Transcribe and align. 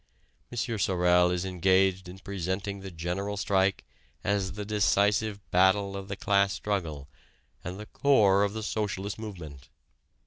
M. 0.51 0.57
Sorel 0.79 1.29
is 1.29 1.45
engaged 1.45 2.09
in 2.09 2.17
presenting 2.17 2.79
the 2.79 2.89
General 2.89 3.37
Strike 3.37 3.85
as 4.23 4.53
the 4.53 4.65
decisive 4.65 5.39
battle 5.51 5.95
of 5.95 6.07
the 6.07 6.15
class 6.15 6.53
struggle 6.53 7.07
and 7.63 7.79
the 7.79 7.85
core 7.85 8.43
of 8.43 8.53
the 8.53 8.63
socialist 8.63 9.19
movement. 9.19 9.69